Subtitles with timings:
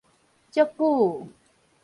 [0.49, 1.27] 足久